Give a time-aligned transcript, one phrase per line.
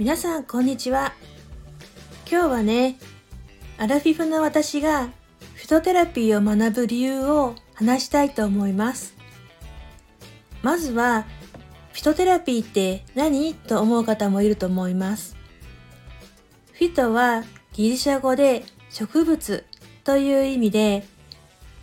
[0.00, 1.12] 皆さんこんにちは。
[2.26, 2.98] 今日はね
[3.76, 5.10] アラフィフの私が
[5.56, 9.14] フィトテラピーを学ぶ理由を話したいと思います。
[10.62, 11.26] まずは
[11.92, 15.36] フィトテラピーって何と思う方もいると思います。
[16.72, 17.44] フィトは
[17.74, 19.66] ギリシャ語で植物
[20.04, 21.04] という意味で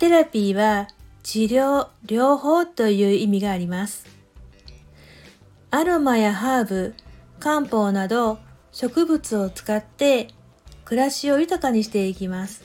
[0.00, 0.88] テラピーは
[1.22, 4.06] 治療、療法という意味があります。
[5.70, 6.94] アロマやハーブ、
[7.38, 8.38] 漢方など
[8.72, 10.28] 植物を使って
[10.84, 12.62] 暮らしを豊かにしていきます。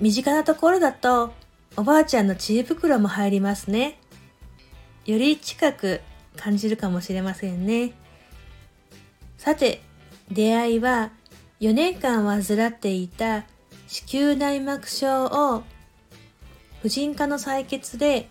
[0.00, 1.32] 身近なところだと
[1.76, 3.98] おばあちゃんの知恵袋も入りますね。
[5.06, 6.00] より近く
[6.36, 7.92] 感じるかもしれませんね。
[9.38, 9.82] さて、
[10.30, 11.10] 出会いは
[11.60, 13.44] 4年間患っていた
[13.86, 15.62] 子宮内膜症を
[16.82, 18.28] 婦人科の採血で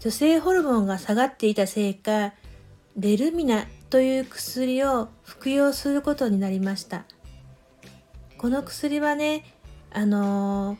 [0.00, 2.32] 女性ホルモンが下がっていたせいか
[2.96, 7.04] レルミナという薬を服用することになりました。
[8.38, 9.44] この薬はね
[9.90, 10.78] あのー、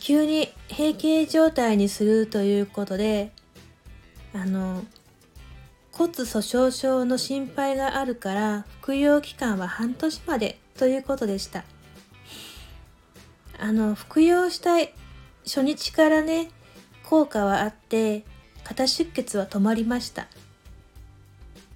[0.00, 3.30] 急に閉経状態にするということで
[4.34, 4.84] あのー、
[5.92, 11.64] 骨粗鬆症の心配があるから服用期間は半年までということでした。
[13.58, 14.92] あの服用したい
[15.44, 16.50] 初日からね
[17.04, 18.24] 効果はあって
[18.64, 20.26] 肩出血は止まりました。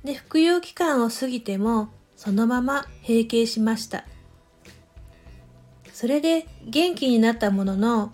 [0.06, 4.04] で服用期間を過ぎてもそのまま閉経しました
[5.92, 8.12] それで元気になったものの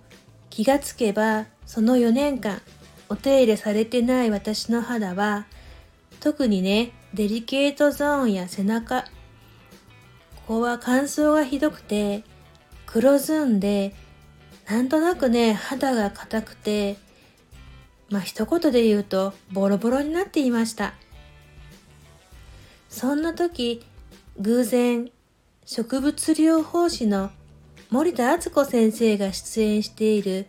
[0.51, 2.61] 気がつけばその4年間
[3.09, 5.47] お手入れされてない私の肌は
[6.19, 9.07] 特にねデリケートゾーンや背中こ
[10.47, 12.25] こは乾燥がひどくて
[12.87, 13.95] 黒ずんで
[14.69, 16.97] なんとなくね、肌が硬くて、
[18.11, 20.95] まあ一言で言うとボロボロになっていました。
[22.93, 23.83] そんな時、
[24.39, 25.11] 偶然、
[25.65, 27.31] 植物療法士の
[27.89, 30.47] 森田敦子先生が出演している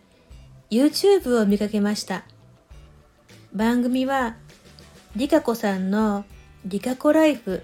[0.70, 2.24] YouTube を見かけました。
[3.54, 4.36] 番組は、
[5.16, 6.26] リカ子さんの
[6.66, 7.62] リカ子ライフ、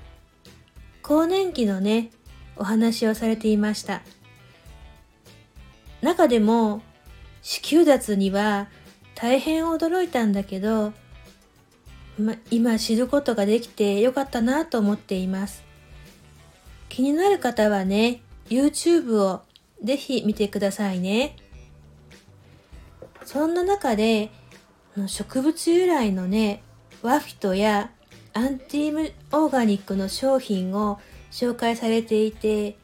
[1.03, 2.11] 更年期のね、
[2.57, 4.01] お話をされていました。
[6.01, 6.81] 中でも
[7.43, 8.69] 子宮脱には
[9.15, 10.95] 大変驚いたんだけど、
[12.21, 15.65] ま、今知ることができてよかったなと思っています。
[16.89, 19.43] 気になる方はね、YouTube を
[19.83, 21.37] ぜひ見てくださいね。
[23.25, 24.31] そんな中で、
[25.07, 26.63] 植物由来のね、
[27.03, 27.91] ワフィトや
[28.33, 31.01] アンティームオーガニックの商品を
[31.31, 32.77] 紹介されていて、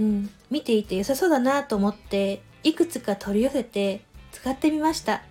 [0.00, 5.22] うん、見ていて良さそうだなと思っていくつか取り寄せて使ってみました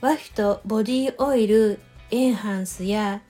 [0.00, 3.22] ワフトボディオイルエンハンスや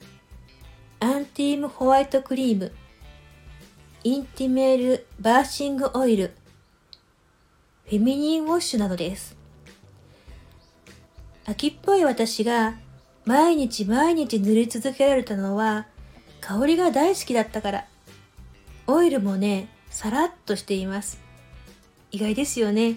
[0.99, 2.71] アンティームホワイトクリーム
[4.03, 6.33] インティメールバーシングオイル
[7.85, 9.35] フェミニンウォッシュなどです
[11.45, 12.75] 飽きっぽい私が
[13.25, 15.87] 毎日毎日塗り続けられたのは
[16.39, 17.85] 香りが大好きだったから
[18.91, 21.21] オイルもね、さらっとしています。
[22.09, 22.95] 意外ですよね。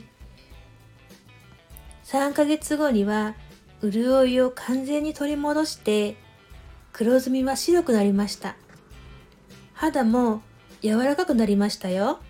[2.04, 3.34] 3ヶ月後には
[3.82, 6.16] 潤いを完全に取り戻して
[6.92, 8.56] 黒ずみは白くなりました。
[9.72, 10.42] 肌も
[10.82, 12.20] 柔らかくなりましたよ。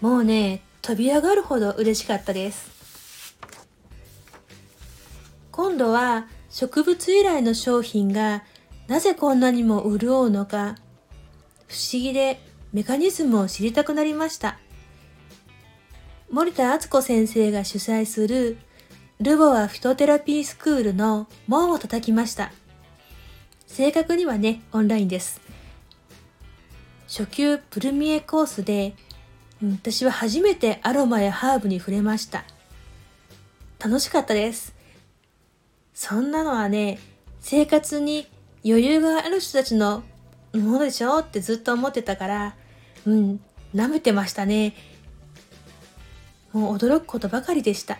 [0.00, 2.70] もうね、飛び上がるほど嬉しかったです。
[5.50, 8.44] 今度は植物由来の商品が
[8.88, 10.76] なぜこんなにも潤うのか
[11.66, 12.40] 不思議で
[12.72, 14.58] メカニズムを知りたくなりました。
[16.30, 18.58] 森田敦子先生が主催する
[19.18, 22.52] ルボアフィトテラピースクールの門を叩きました。
[23.66, 25.40] 正確にはね、オンラインです。
[27.08, 28.94] 初級プルミエコースで、
[29.62, 32.44] 私は初めてアロマやハーブに触れました。
[33.82, 34.74] 楽しかったです。
[35.94, 36.98] そんなのはね、
[37.40, 38.26] 生活に
[38.66, 40.02] 余裕がある人たちの
[40.52, 42.56] ものでしょってずっと思ってたから、
[43.06, 43.40] うん、
[43.74, 44.74] 舐めてましたね。
[46.52, 47.98] もう驚くことばかりでした。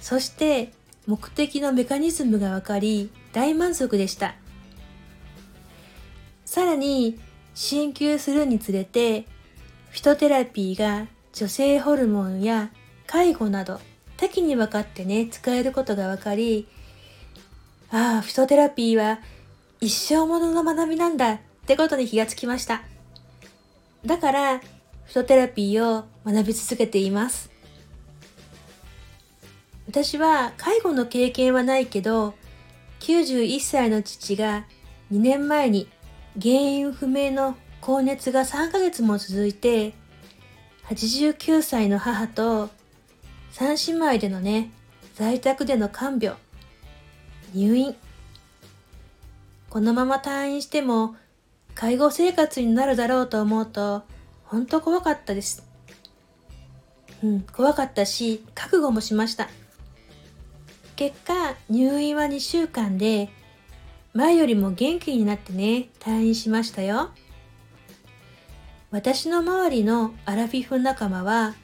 [0.00, 0.72] そして
[1.06, 4.34] 目的のメカニズムがわかり大満足でした。
[6.44, 7.18] さらに
[7.54, 9.26] 進級するにつれて
[9.90, 12.70] フィトテラピーが女性ホルモンや
[13.06, 13.80] 介護など
[14.16, 16.66] 多岐にわたってね使えることがわかり
[17.90, 19.20] ああフィトテラピーは
[19.80, 22.82] 一生ものの学びなんだってことに気がつきました。
[24.04, 27.50] だから、フィトテラピーを学び続けています。
[29.88, 32.34] 私は介護の経験はないけど、
[33.00, 34.66] 91歳の父が
[35.12, 35.88] 2年前に
[36.40, 39.94] 原因不明の高熱が3ヶ月も続いて、
[40.88, 42.68] 89歳の母と
[43.52, 44.70] 3姉妹でのね、
[45.14, 46.36] 在宅での看病、
[47.54, 47.94] 入院。
[49.70, 51.16] このまま退院しても
[51.74, 54.02] 介護生活になるだろうと思うと、
[54.44, 55.64] 本当怖かったです。
[57.22, 59.48] うん、怖かったし、覚悟もしました。
[60.96, 63.28] 結果、入院は2週間で、
[64.14, 67.10] 前よりも元気になってね、退院しましたよ。
[68.90, 71.54] 私の周りのアラフィフ仲間は、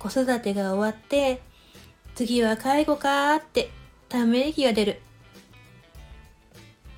[0.00, 1.42] 子育てが終わって、
[2.16, 3.70] 次は介護かーって
[4.08, 5.00] ため息が出る。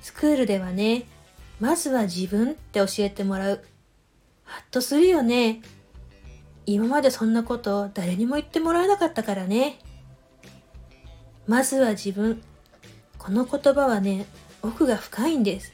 [0.01, 1.05] スクールではね、
[1.59, 3.63] まずは自分って教えてもらう。
[4.43, 5.61] ハッとするよね。
[6.65, 9.77] 今までそんなこと誰にも言ってもらえなかったからね。
[11.47, 12.41] まずは自分。
[13.17, 14.25] この言葉はね、
[14.61, 15.73] 奥が深いんです。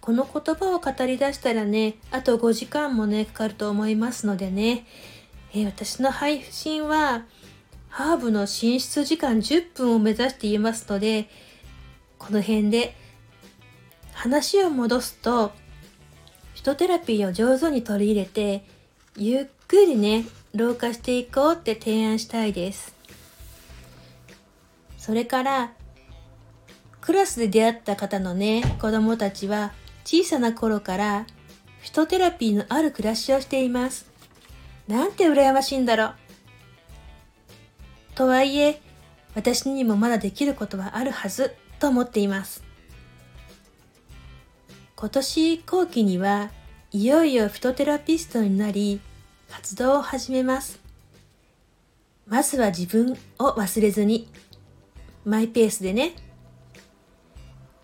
[0.00, 4.86] この言葉を語り出したらね、あと5時間もね、かかると思いますのでね、
[5.54, 7.24] えー、私の配信は、
[7.88, 11.30] ハーブの進出時間10分を目指していますので、
[12.18, 12.94] この辺で
[14.12, 15.52] 話を戻すと、
[16.54, 18.66] フィトテラピーを上手に取り入れて、
[19.16, 22.93] ゆっくりね、老化していこうって提案したいです。
[25.04, 25.74] それから、
[27.02, 31.26] クラスで出会った方のね、子供たちは小さな頃から
[31.82, 34.10] フィトテラピーのある暮らしをしています。
[34.88, 36.14] なんて羨ましいんだろう。
[38.14, 38.80] とはいえ、
[39.34, 42.64] 私にもまだできることはあるはずと思っています。
[44.96, 46.50] 今年後期には
[46.92, 49.02] いよいよフィトテラピストになり
[49.50, 50.80] 活動を始めます。
[52.26, 54.30] まずは自分を忘れずに
[55.24, 56.12] マイペースでね。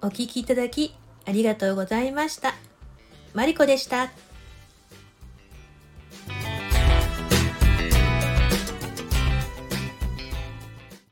[0.02, 0.94] お聴きいただき
[1.26, 2.54] ありがとうございました。
[3.32, 4.10] マリコでした。